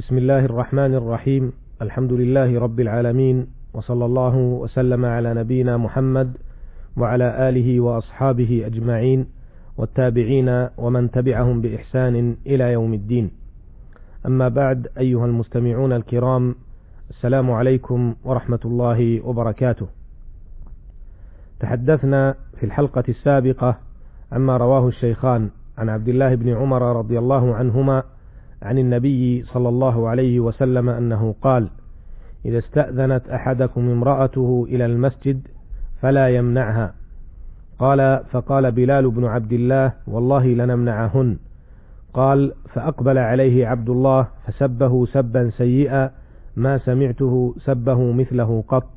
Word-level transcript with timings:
بسم 0.00 0.18
الله 0.18 0.44
الرحمن 0.44 0.94
الرحيم. 0.94 1.52
الحمد 1.82 2.12
لله 2.12 2.60
رب 2.60 2.80
العالمين 2.80 3.46
وصلى 3.74 4.04
الله 4.04 4.36
وسلم 4.36 5.04
على 5.04 5.34
نبينا 5.34 5.76
محمد 5.76 6.36
وعلى 6.96 7.48
آله 7.48 7.80
وأصحابه 7.80 8.62
أجمعين 8.66 9.26
والتابعين 9.76 10.68
ومن 10.78 11.10
تبعهم 11.10 11.60
بإحسان 11.60 12.36
إلى 12.46 12.72
يوم 12.72 12.94
الدين. 12.94 13.30
أما 14.26 14.48
بعد 14.48 14.88
أيها 14.98 15.26
المستمعون 15.26 15.92
الكرام 15.92 16.54
السلام 17.10 17.50
عليكم 17.50 18.14
ورحمة 18.24 18.60
الله 18.64 19.20
وبركاته. 19.26 19.86
تحدثنا 21.60 22.34
في 22.56 22.66
الحلقة 22.66 23.04
السابقة 23.08 23.78
عما 24.32 24.56
رواه 24.56 24.88
الشيخان 24.88 25.50
عن 25.78 25.88
عبد 25.88 26.08
الله 26.08 26.34
بن 26.34 26.48
عمر 26.48 26.82
رضي 26.96 27.18
الله 27.18 27.54
عنهما 27.54 28.02
عن 28.62 28.78
النبي 28.78 29.42
صلى 29.42 29.68
الله 29.68 30.08
عليه 30.08 30.40
وسلم 30.40 30.88
أنه 30.88 31.34
قال 31.42 31.68
إذا 32.44 32.58
استأذنت 32.58 33.28
أحدكم 33.28 33.90
امرأته 33.90 34.66
إلى 34.68 34.86
المسجد 34.86 35.40
فلا 36.00 36.28
يمنعها. 36.28 36.94
قال 37.78 38.20
فقال 38.30 38.72
بلال 38.72 39.10
بن 39.10 39.24
عبد 39.24 39.52
الله 39.52 39.92
والله 40.06 40.46
لنمنعهن. 40.46 41.36
قال 42.14 42.52
فأقبل 42.68 43.18
عليه 43.18 43.66
عبد 43.66 43.90
الله 43.90 44.28
فسبه 44.46 45.06
سبا 45.06 45.50
سيئا 45.50 46.10
ما 46.56 46.78
سمعته 46.78 47.54
سبه 47.64 48.12
مثله 48.12 48.64
قط. 48.68 48.90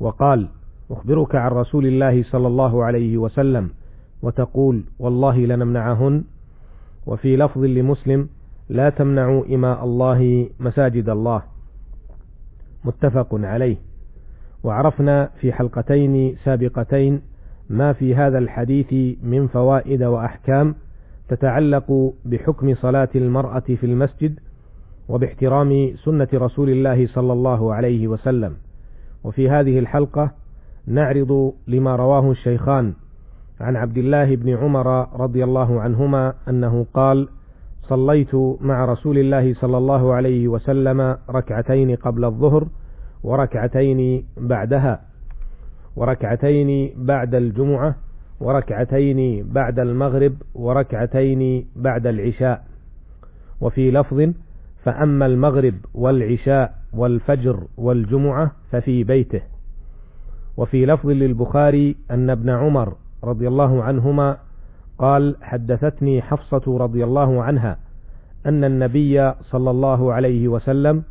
وقال 0.00 0.48
أخبرك 0.90 1.34
عن 1.34 1.50
رسول 1.50 1.86
الله 1.86 2.22
صلى 2.22 2.46
الله 2.46 2.84
عليه 2.84 3.18
وسلم 3.18 3.70
وتقول 4.22 4.82
والله 4.98 5.38
لنمنعهن. 5.38 6.24
وفي 7.06 7.36
لفظ 7.36 7.64
لمسلم 7.64 8.28
لا 8.70 8.90
تمنعوا 8.90 9.54
إماء 9.54 9.84
الله 9.84 10.48
مساجد 10.60 11.08
الله. 11.08 11.42
متفق 12.84 13.28
عليه. 13.32 13.76
وعرفنا 14.64 15.30
في 15.40 15.52
حلقتين 15.52 16.36
سابقتين 16.44 17.22
ما 17.70 17.92
في 17.92 18.14
هذا 18.14 18.38
الحديث 18.38 19.18
من 19.22 19.46
فوائد 19.46 20.02
وأحكام 20.02 20.74
تتعلق 21.28 22.12
بحكم 22.24 22.74
صلاة 22.74 23.08
المرأة 23.14 23.60
في 23.60 23.86
المسجد 23.86 24.38
وباحترام 25.08 25.92
سنة 26.04 26.28
رسول 26.34 26.70
الله 26.70 27.06
صلى 27.06 27.32
الله 27.32 27.74
عليه 27.74 28.08
وسلم. 28.08 28.54
وفي 29.24 29.50
هذه 29.50 29.78
الحلقة 29.78 30.30
نعرض 30.86 31.52
لما 31.66 31.96
رواه 31.96 32.30
الشيخان 32.30 32.92
عن 33.60 33.76
عبد 33.76 33.98
الله 33.98 34.36
بن 34.36 34.56
عمر 34.56 35.20
رضي 35.20 35.44
الله 35.44 35.80
عنهما 35.80 36.34
أنه 36.48 36.86
قال 36.94 37.28
صليت 37.90 38.34
مع 38.60 38.84
رسول 38.84 39.18
الله 39.18 39.54
صلى 39.54 39.78
الله 39.78 40.14
عليه 40.14 40.48
وسلم 40.48 41.16
ركعتين 41.30 41.96
قبل 41.96 42.24
الظهر 42.24 42.66
وركعتين 43.22 44.24
بعدها 44.36 45.00
وركعتين 45.96 46.90
بعد 46.96 47.34
الجمعة 47.34 47.94
وركعتين 48.40 49.44
بعد 49.52 49.78
المغرب 49.78 50.34
وركعتين 50.54 51.66
بعد 51.76 52.06
العشاء. 52.06 52.64
وفي 53.60 53.90
لفظ 53.90 54.32
فأما 54.84 55.26
المغرب 55.26 55.74
والعشاء 55.94 56.74
والفجر 56.92 57.60
والجمعة 57.76 58.52
ففي 58.70 59.04
بيته. 59.04 59.40
وفي 60.56 60.86
لفظ 60.86 61.08
للبخاري 61.10 61.96
أن 62.10 62.30
ابن 62.30 62.50
عمر 62.50 62.94
رضي 63.24 63.48
الله 63.48 63.82
عنهما 63.82 64.36
قال 65.00 65.36
حدثتني 65.42 66.22
حفصة 66.22 66.78
رضي 66.78 67.04
الله 67.04 67.42
عنها 67.42 67.78
أن 68.46 68.64
النبي 68.64 69.32
صلى 69.50 69.70
الله 69.70 70.12
عليه 70.12 70.48
وسلم 70.48 71.02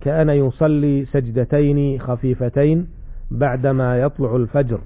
كان 0.00 0.30
يصلي 0.30 1.04
سجدتين 1.04 2.00
خفيفتين 2.00 2.86
بعدما 3.30 4.00
يطلع 4.00 4.36
الفجر 4.36 4.80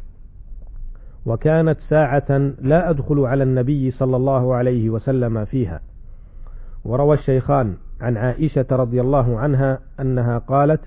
وكانت 1.27 1.77
ساعة 1.91 2.53
لا 2.61 2.91
أدخل 2.91 3.21
على 3.21 3.43
النبي 3.43 3.91
صلى 3.91 4.17
الله 4.17 4.55
عليه 4.55 4.91
وسلم 4.91 5.45
فيها. 5.45 5.81
وروى 6.85 7.17
الشيخان 7.17 7.75
عن 8.01 8.17
عائشة 8.17 8.67
رضي 8.71 9.01
الله 9.01 9.39
عنها 9.39 9.79
أنها 10.01 10.39
قالت 10.39 10.81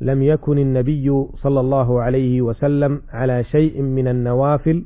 لم 0.00 0.22
يكن 0.22 0.58
النبي 0.58 1.26
صلى 1.42 1.60
الله 1.60 2.02
عليه 2.02 2.42
وسلم 2.42 3.02
على 3.12 3.44
شيء 3.44 3.82
من 3.82 4.08
النوافل 4.08 4.84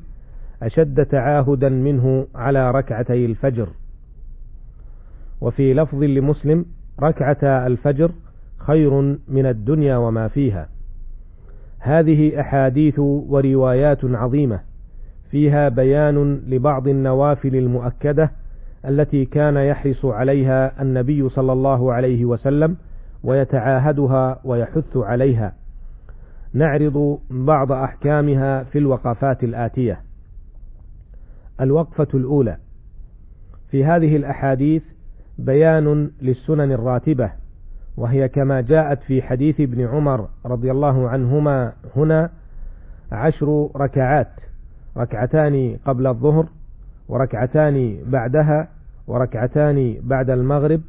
أشد 0.63 1.07
تعاهدا 1.07 1.69
منه 1.69 2.27
على 2.35 2.71
ركعتي 2.71 3.27
الفجر. 3.27 3.69
وفي 5.41 5.75
لفظ 5.75 6.03
لمسلم 6.03 6.65
ركعتا 7.03 7.67
الفجر 7.67 8.11
خير 8.59 8.91
من 9.29 9.47
الدنيا 9.47 9.97
وما 9.97 10.29
فيها. 10.29 10.69
هذه 11.79 12.41
أحاديث 12.41 12.99
وروايات 12.99 14.05
عظيمة 14.05 14.61
فيها 15.31 15.69
بيان 15.69 16.43
لبعض 16.49 16.89
النوافل 16.89 17.57
المؤكدة 17.57 18.31
التي 18.89 19.25
كان 19.25 19.57
يحرص 19.57 20.05
عليها 20.05 20.83
النبي 20.83 21.29
صلى 21.29 21.53
الله 21.53 21.93
عليه 21.93 22.25
وسلم 22.25 22.77
ويتعاهدها 23.25 24.41
ويحث 24.45 24.97
عليها. 24.97 25.53
نعرض 26.55 27.19
بعض 27.31 27.73
أحكامها 27.73 28.63
في 28.63 28.79
الوقفات 28.79 29.45
الآتية. 29.45 30.01
الوقفة 31.61 32.09
الأولى. 32.15 32.57
في 33.71 33.85
هذه 33.85 34.17
الأحاديث 34.17 34.83
بيان 35.39 36.11
للسنن 36.23 36.73
الراتبة 36.73 37.31
وهي 37.97 38.29
كما 38.29 38.61
جاءت 38.61 39.03
في 39.03 39.23
حديث 39.23 39.61
ابن 39.61 39.87
عمر 39.87 40.29
رضي 40.47 40.71
الله 40.71 41.09
عنهما 41.09 41.73
هنا 41.97 42.31
عشر 43.13 43.71
ركعات 43.77 44.29
ركعتان 44.97 45.77
قبل 45.85 46.07
الظهر 46.07 46.47
وركعتان 47.09 47.99
بعدها 48.07 48.69
وركعتان 49.07 49.97
بعد 50.03 50.31
المغرب 50.31 50.81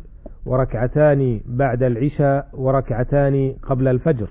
وركعتان 0.46 1.42
بعد 1.46 1.84
العشاء 1.84 2.50
وركعتان 2.54 3.54
قبل 3.64 3.88
الفجر. 3.88 4.30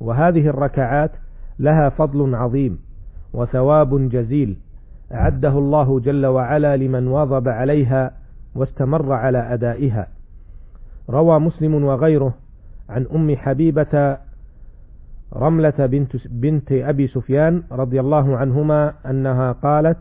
وهذه 0.00 0.46
الركعات 0.48 1.10
لها 1.58 1.88
فضل 1.88 2.34
عظيم 2.34 2.78
وثواب 3.32 4.08
جزيل. 4.08 4.56
أعده 5.12 5.58
الله 5.58 6.00
جل 6.00 6.26
وعلا 6.26 6.76
لمن 6.76 7.06
واظب 7.08 7.48
عليها 7.48 8.10
واستمر 8.54 9.12
على 9.12 9.38
أدائها. 9.38 10.06
روى 11.10 11.38
مسلم 11.38 11.84
وغيره 11.84 12.34
عن 12.88 13.06
أم 13.14 13.36
حبيبة 13.36 14.16
رملة 15.36 15.86
بنت, 15.86 16.16
بنت 16.30 16.72
أبي 16.72 17.06
سفيان 17.06 17.62
رضي 17.72 18.00
الله 18.00 18.36
عنهما 18.36 18.94
أنها 19.06 19.52
قالت 19.52 19.98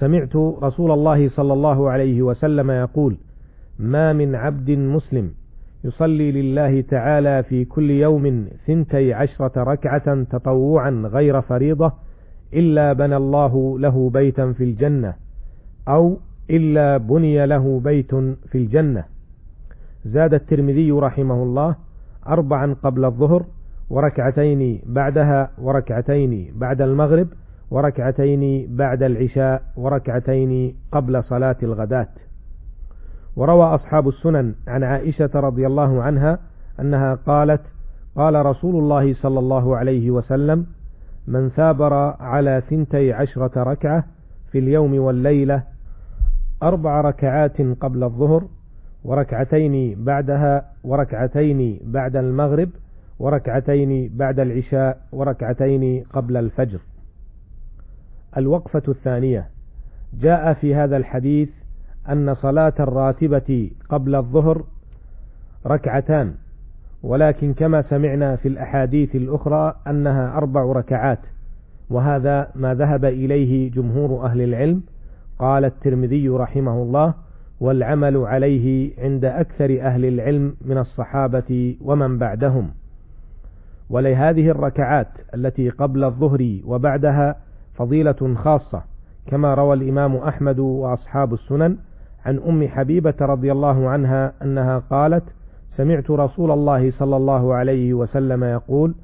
سمعت 0.00 0.36
رسول 0.36 0.90
الله 0.90 1.28
صلى 1.28 1.52
الله 1.52 1.90
عليه 1.90 2.22
وسلم 2.22 2.70
يقول 2.70 3.16
ما 3.78 4.12
من 4.12 4.34
عبد 4.34 4.70
مسلم 4.70 5.30
يصلي 5.84 6.32
لله 6.32 6.80
تعالى 6.80 7.42
في 7.42 7.64
كل 7.64 7.90
يوم 7.90 8.48
ثنتي 8.66 9.14
عشرة 9.14 9.62
ركعة 9.62 10.22
تطوعا 10.22 10.90
غير 10.90 11.40
فريضة 11.40 11.92
إلا 12.54 12.92
بنى 12.92 13.16
الله 13.16 13.78
له 13.78 14.10
بيتا 14.10 14.52
في 14.52 14.64
الجنة 14.64 15.14
أو 15.88 16.16
إلا 16.50 16.96
بني 16.96 17.46
له 17.46 17.80
بيت 17.84 18.14
في 18.50 18.54
الجنة. 18.54 19.04
زاد 20.04 20.34
الترمذي 20.34 20.92
رحمه 20.92 21.42
الله 21.42 21.74
أربعا 22.28 22.76
قبل 22.82 23.04
الظهر 23.04 23.44
وركعتين 23.90 24.80
بعدها 24.86 25.50
وركعتين 25.58 26.52
بعد 26.56 26.82
المغرب 26.82 27.28
وركعتين 27.70 28.66
بعد 28.76 29.02
العشاء 29.02 29.62
وركعتين 29.76 30.74
قبل 30.92 31.24
صلاة 31.24 31.56
الغداة. 31.62 32.08
وروى 33.36 33.64
أصحاب 33.64 34.08
السنن 34.08 34.54
عن 34.68 34.82
عائشة 34.82 35.30
رضي 35.34 35.66
الله 35.66 36.02
عنها 36.02 36.38
أنها 36.80 37.14
قالت 37.14 37.60
قال 38.16 38.46
رسول 38.46 38.74
الله 38.76 39.14
صلى 39.14 39.38
الله 39.38 39.76
عليه 39.76 40.10
وسلم 40.10 40.66
من 41.26 41.48
ثابر 41.48 41.94
على 42.20 42.62
ثنتي 42.70 43.12
عشرة 43.12 43.62
ركعة 43.62 44.04
في 44.52 44.58
اليوم 44.58 44.98
والليلة 44.98 45.62
أربع 46.62 47.00
ركعات 47.00 47.60
قبل 47.60 48.04
الظهر 48.04 48.44
وركعتين 49.04 50.04
بعدها 50.04 50.70
وركعتين 50.84 51.80
بعد 51.84 52.16
المغرب 52.16 52.68
وركعتين 53.18 54.10
بعد 54.16 54.40
العشاء 54.40 55.00
وركعتين 55.12 56.04
قبل 56.12 56.36
الفجر. 56.36 56.80
الوقفة 58.36 58.82
الثانية. 58.88 59.46
جاء 60.20 60.52
في 60.52 60.74
هذا 60.74 60.96
الحديث 60.96 61.48
أن 62.08 62.34
صلاة 62.34 62.74
الراتبة 62.80 63.70
قبل 63.88 64.14
الظهر 64.14 64.64
ركعتان. 65.66 66.34
ولكن 67.02 67.54
كما 67.54 67.82
سمعنا 67.82 68.36
في 68.36 68.48
الأحاديث 68.48 69.16
الأخرى 69.16 69.74
أنها 69.86 70.36
أربع 70.36 70.62
ركعات 70.62 71.18
وهذا 71.90 72.48
ما 72.54 72.74
ذهب 72.74 73.04
إليه 73.04 73.70
جمهور 73.70 74.26
أهل 74.26 74.40
العلم 74.40 74.82
قال 75.38 75.64
الترمذي 75.64 76.28
رحمه 76.28 76.82
الله 76.82 77.14
والعمل 77.60 78.16
عليه 78.16 78.90
عند 78.98 79.24
أكثر 79.24 79.80
أهل 79.82 80.04
العلم 80.04 80.54
من 80.64 80.78
الصحابة 80.78 81.76
ومن 81.80 82.18
بعدهم. 82.18 82.70
ولهذه 83.90 84.48
الركعات 84.50 85.08
التي 85.34 85.68
قبل 85.70 86.04
الظهر 86.04 86.58
وبعدها 86.64 87.36
فضيلة 87.74 88.34
خاصة 88.34 88.82
كما 89.26 89.54
روى 89.54 89.74
الإمام 89.74 90.16
أحمد 90.16 90.58
وأصحاب 90.58 91.34
السنن 91.34 91.76
عن 92.26 92.38
أم 92.48 92.68
حبيبة 92.68 93.14
رضي 93.20 93.52
الله 93.52 93.88
عنها 93.88 94.32
أنها 94.42 94.78
قالت 94.78 95.24
سمعت 95.76 96.10
رسول 96.10 96.50
الله 96.50 96.92
صلى 96.98 97.16
الله 97.16 97.54
عليه 97.54 97.94
وسلم 97.94 98.44
يقول 98.44 98.94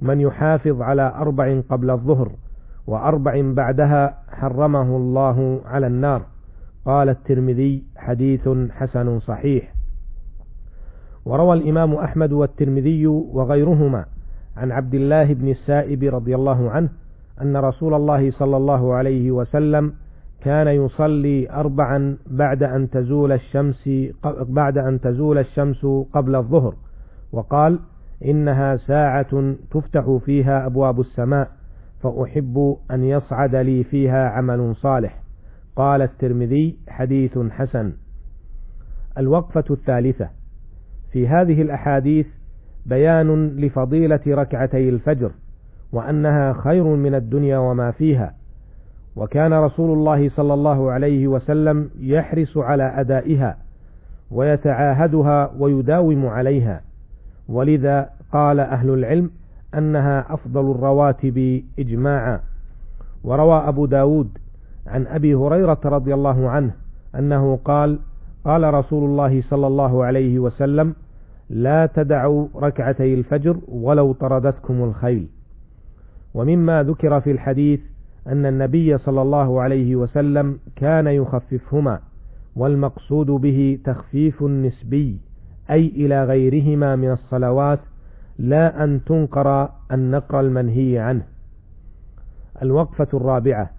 من 0.00 0.20
يحافظ 0.20 0.82
على 0.82 1.12
أربع 1.16 1.60
قبل 1.70 1.90
الظهر 1.90 2.30
وأربع 2.86 3.42
بعدها 3.42 4.18
حرمه 4.30 4.96
الله 4.96 5.60
على 5.66 5.86
النار. 5.86 6.22
قال 6.84 7.08
الترمذي 7.08 7.82
حديث 7.96 8.48
حسن 8.70 9.20
صحيح. 9.20 9.72
وروى 11.26 11.56
الإمام 11.56 11.94
أحمد 11.94 12.32
والترمذي 12.32 13.06
وغيرهما 13.06 14.04
عن 14.56 14.72
عبد 14.72 14.94
الله 14.94 15.24
بن 15.24 15.48
السائب 15.48 16.04
رضي 16.14 16.34
الله 16.34 16.70
عنه 16.70 16.88
أن 17.42 17.56
رسول 17.56 17.94
الله 17.94 18.30
صلى 18.30 18.56
الله 18.56 18.94
عليه 18.94 19.30
وسلم 19.30 19.92
كان 20.40 20.68
يصلي 20.68 21.50
أربعا 21.50 22.16
بعد 22.26 22.62
أن 22.62 22.90
تزول 22.90 23.32
الشمس 23.32 23.90
بعد 24.48 24.78
أن 24.78 25.00
تزول 25.00 25.38
الشمس 25.38 25.86
قبل 26.12 26.36
الظهر. 26.36 26.74
وقال 27.32 27.78
إنها 28.24 28.76
ساعة 28.76 29.54
تفتح 29.70 30.18
فيها 30.24 30.66
أبواب 30.66 31.00
السماء 31.00 31.48
فأحب 32.02 32.76
أن 32.90 33.04
يصعد 33.04 33.54
لي 33.54 33.84
فيها 33.84 34.28
عمل 34.28 34.76
صالح. 34.76 35.22
قال 35.76 36.02
الترمذي 36.02 36.76
حديث 36.88 37.38
حسن. 37.38 37.92
الوقفة 39.18 39.64
الثالثة. 39.70 40.28
في 41.12 41.28
هذه 41.28 41.62
الأحاديث 41.62 42.26
بيان 42.86 43.46
لفضيلة 43.46 44.20
ركعتي 44.26 44.88
الفجر 44.88 45.30
وأنها 45.92 46.52
خير 46.52 46.84
من 46.84 47.14
الدنيا 47.14 47.58
وما 47.58 47.90
فيها. 47.90 48.34
وكان 49.16 49.52
رسول 49.52 49.98
الله 49.98 50.30
صلى 50.36 50.54
الله 50.54 50.90
عليه 50.90 51.28
وسلم 51.28 51.90
يحرص 52.00 52.56
على 52.56 53.00
أدائها 53.00 53.56
ويتعاهدها 54.30 55.50
ويداوم 55.58 56.26
عليها. 56.26 56.80
ولذا 57.48 58.08
قال 58.32 58.60
أهل 58.60 58.90
العلم 58.90 59.30
أنها 59.74 60.34
أفضل 60.34 60.70
الرواتب 60.70 61.62
إجماعا. 61.78 62.40
وروى 63.24 63.68
أبو 63.68 63.86
داود 63.86 64.38
عن 64.86 65.06
أبي 65.06 65.34
هريرة 65.34 65.80
رضي 65.84 66.14
الله 66.14 66.50
عنه 66.50 66.70
أنه 67.18 67.58
قال 67.64 67.98
قال 68.44 68.74
رسول 68.74 69.04
الله 69.04 69.42
صلى 69.50 69.66
الله 69.66 70.04
عليه 70.04 70.38
وسلم 70.38 70.94
لا 71.50 71.86
تدعوا 71.86 72.48
ركعتي 72.56 73.14
الفجر 73.14 73.56
ولو 73.68 74.12
طردتكم 74.12 74.84
الخيل. 74.84 75.28
ومما 76.34 76.82
ذكر 76.82 77.20
في 77.20 77.30
الحديث 77.30 77.80
أن 78.26 78.46
النبي 78.46 78.98
صلى 78.98 79.22
الله 79.22 79.60
عليه 79.62 79.96
وسلم 79.96 80.58
كان 80.76 81.06
يخففهما 81.06 81.98
والمقصود 82.56 83.26
به 83.26 83.78
تخفيف 83.84 84.42
نسبي 84.42 85.18
أي 85.70 85.86
إلى 85.86 86.24
غيرهما 86.24 86.96
من 86.96 87.10
الصلوات 87.12 87.78
لا 88.38 88.84
أن 88.84 89.00
تنقر 89.06 89.68
النقر 89.92 90.40
المنهي 90.40 90.98
عنه. 90.98 91.22
الوقفة 92.62 93.08
الرابعة. 93.14 93.70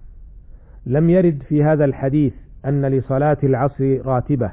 لم 0.86 1.10
يرد 1.10 1.44
في 1.50 1.64
هذا 1.64 1.86
الحديث 1.86 2.34
أن 2.66 2.86
لصلاة 2.86 3.38
العصر 3.44 3.98
راتبة 4.06 4.52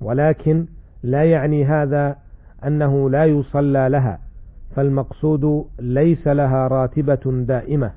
ولكن 0.00 0.66
لا 1.02 1.24
يعني 1.24 1.64
هذا 1.64 2.16
أنه 2.66 3.10
لا 3.10 3.24
يصلى 3.24 3.88
لها 3.88 4.18
فالمقصود 4.76 5.64
ليس 5.80 6.26
لها 6.28 6.68
راتبة 6.68 7.20
دائمة 7.26 7.90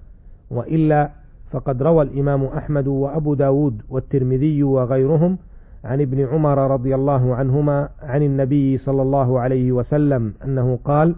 وإلا 0.49 1.09
فقد 1.53 1.83
روى 1.83 2.03
الإمام 2.03 2.43
أحمد 2.43 2.87
وأبو 2.87 3.33
داود 3.33 3.81
والترمذي 3.89 4.63
وغيرهم 4.63 5.37
عن 5.83 6.01
ابن 6.01 6.25
عمر 6.27 6.71
رضي 6.71 6.95
الله 6.95 7.35
عنهما 7.35 7.89
عن 8.01 8.23
النبي 8.23 8.77
صلى 8.77 9.01
الله 9.01 9.39
عليه 9.39 9.71
وسلم 9.71 10.33
أنه 10.45 10.79
قال 10.85 11.15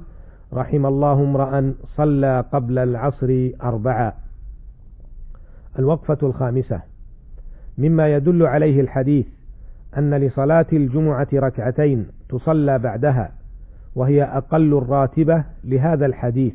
رحم 0.54 0.86
الله 0.86 1.14
امرأ 1.24 1.74
صلى 1.98 2.44
قبل 2.54 2.78
العصر 2.78 3.50
أربعا 3.64 4.14
الوقفة 5.80 6.18
الخامسة. 6.24 6.82
مما 7.78 8.14
يدل 8.16 8.46
عليه 8.46 8.82
الحديث 8.82 9.26
أن 9.98 10.14
لصلاة 10.14 10.66
الجمعة 10.74 11.28
ركعتين 11.34 12.08
تصلى 12.30 12.80
بعدها 12.80 13.32
وهي 13.96 14.24
أقل 14.24 14.78
الراتبة 14.78 15.44
لهذا 15.64 16.06
الحديث 16.06 16.54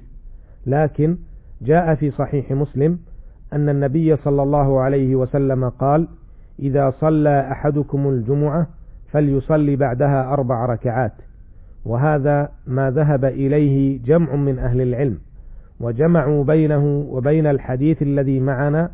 لكن 0.66 1.16
جاء 1.62 1.94
في 1.94 2.10
صحيح 2.10 2.52
مسلم 2.52 2.98
أن 3.52 3.68
النبي 3.68 4.16
صلى 4.16 4.42
الله 4.42 4.80
عليه 4.80 5.16
وسلم 5.16 5.68
قال 5.68 6.08
إذا 6.58 6.92
صلى 7.00 7.48
أحدكم 7.52 8.08
الجمعة 8.08 8.66
فليصلي 9.12 9.76
بعدها 9.76 10.32
أربع 10.32 10.66
ركعات 10.66 11.12
وهذا 11.84 12.48
ما 12.66 12.90
ذهب 12.90 13.24
إليه 13.24 14.02
جمع 14.04 14.34
من 14.36 14.58
أهل 14.58 14.80
العلم 14.80 15.18
وجمعوا 15.80 16.44
بينه 16.44 17.06
وبين 17.10 17.46
الحديث 17.46 18.02
الذي 18.02 18.40
معنا 18.40 18.90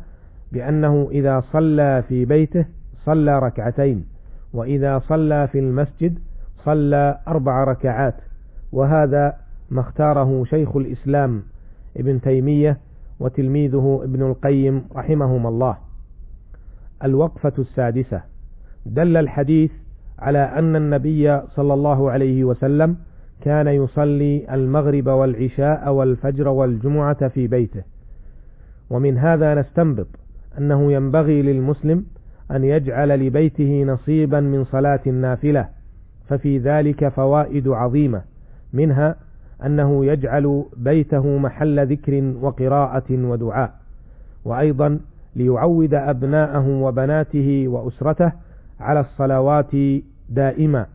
بأنه 0.51 1.07
إذا 1.11 1.43
صلى 1.53 2.03
في 2.07 2.25
بيته 2.25 2.65
صلى 3.05 3.39
ركعتين 3.39 4.05
وإذا 4.53 4.99
صلى 4.99 5.47
في 5.47 5.59
المسجد 5.59 6.19
صلى 6.65 7.17
أربع 7.27 7.63
ركعات 7.63 8.13
وهذا 8.71 9.33
ما 9.71 9.81
اختاره 9.81 10.43
شيخ 10.43 10.75
الإسلام 10.75 11.43
ابن 11.97 12.21
تيمية 12.21 12.77
وتلميذه 13.19 13.99
ابن 14.03 14.23
القيم 14.23 14.83
رحمهما 14.95 15.49
الله. 15.49 15.77
الوقفة 17.03 17.53
السادسة. 17.59 18.21
دل 18.85 19.17
الحديث 19.17 19.71
على 20.19 20.39
أن 20.39 20.75
النبي 20.75 21.41
صلى 21.55 21.73
الله 21.73 22.11
عليه 22.11 22.43
وسلم 22.43 22.97
كان 23.41 23.67
يصلي 23.67 24.53
المغرب 24.53 25.07
والعشاء 25.07 25.91
والفجر 25.91 26.47
والجمعة 26.47 27.27
في 27.27 27.47
بيته. 27.47 27.83
ومن 28.89 29.17
هذا 29.17 29.55
نستنبط 29.55 30.07
أنه 30.57 30.91
ينبغي 30.91 31.41
للمسلم 31.41 32.05
أن 32.51 32.63
يجعل 32.63 33.09
لبيته 33.09 33.83
نصيبا 33.83 34.39
من 34.39 34.65
صلاة 34.65 34.99
النافلة 35.07 35.69
ففي 36.27 36.57
ذلك 36.57 37.07
فوائد 37.07 37.67
عظيمة 37.67 38.21
منها 38.73 39.15
أنه 39.65 40.05
يجعل 40.05 40.65
بيته 40.77 41.37
محل 41.37 41.87
ذكر 41.87 42.33
وقراءة 42.41 43.03
ودعاء 43.11 43.73
وأيضا 44.45 44.99
ليعود 45.35 45.93
أبناءه 45.93 46.67
وبناته 46.67 47.67
وأسرته 47.67 48.31
على 48.79 48.99
الصلوات 48.99 49.71
دائما 50.29 50.85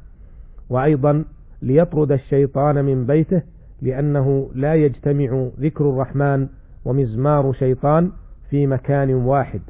وأيضا 0.71 1.25
ليطرد 1.63 2.13
الشيطان 2.13 2.85
من 2.85 3.07
بيته 3.07 3.43
لأنه 3.83 4.51
لا 4.55 4.75
يجتمع 4.75 5.47
ذكر 5.61 5.91
الرحمن 5.91 6.47
ومزمار 6.85 7.53
شيطان 7.53 8.11
في 8.51 8.67
مكان 8.67 9.15
واحد 9.15 9.61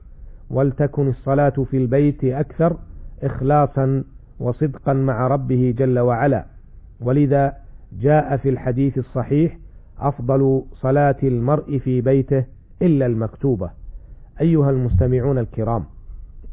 ولتكن 0.50 1.08
الصلاة 1.08 1.66
في 1.70 1.76
البيت 1.76 2.24
أكثر 2.24 2.76
إخلاصا 3.22 4.04
وصدقا 4.40 4.92
مع 4.92 5.26
ربه 5.26 5.74
جل 5.78 5.98
وعلا. 5.98 6.44
ولذا 7.00 7.52
جاء 8.00 8.36
في 8.36 8.48
الحديث 8.48 8.98
الصحيح 8.98 9.58
أفضل 10.00 10.62
صلاة 10.80 11.16
المرء 11.22 11.78
في 11.78 12.00
بيته 12.00 12.44
إلا 12.82 13.06
المكتوبة. 13.06 13.70
أيها 14.40 14.70
المستمعون 14.70 15.38
الكرام 15.38 15.84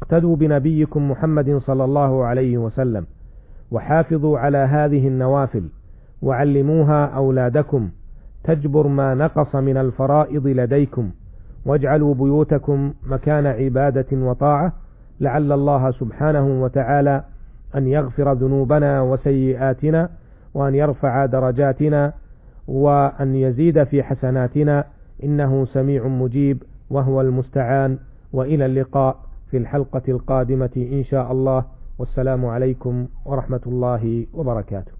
اقتدوا 0.02 0.36
بنبيكم 0.36 1.10
محمد 1.10 1.60
صلى 1.66 1.84
الله 1.84 2.24
عليه 2.24 2.58
وسلم 2.58 3.06
وحافظوا 3.70 4.38
على 4.38 4.58
هذه 4.58 5.08
النوافل 5.08 5.62
وعلموها 6.22 7.04
أولادكم 7.06 7.88
تجبر 8.44 8.86
ما 8.86 9.14
نقص 9.14 9.54
من 9.54 9.76
الفرائض 9.76 10.46
لديكم 10.46 11.10
واجعلوا 11.66 12.14
بيوتكم 12.14 12.92
مكان 13.06 13.46
عبادة 13.46 14.06
وطاعة 14.12 14.72
لعل 15.20 15.52
الله 15.52 15.90
سبحانه 15.90 16.62
وتعالى 16.62 17.24
أن 17.76 17.86
يغفر 17.88 18.32
ذنوبنا 18.32 19.02
وسيئاتنا 19.02 20.08
وأن 20.54 20.74
يرفع 20.74 21.26
درجاتنا 21.26 22.12
وأن 22.68 23.34
يزيد 23.36 23.84
في 23.84 24.02
حسناتنا 24.02 24.84
إنه 25.24 25.66
سميع 25.66 26.06
مجيب 26.06 26.62
وهو 26.90 27.20
المستعان 27.20 27.98
وإلى 28.32 28.66
اللقاء 28.66 29.16
في 29.50 29.56
الحلقة 29.56 30.02
القادمة 30.08 30.70
إن 30.76 31.04
شاء 31.04 31.32
الله 31.32 31.64
والسلام 31.98 32.46
عليكم 32.46 33.06
ورحمة 33.24 33.60
الله 33.66 34.26
وبركاته 34.34 34.99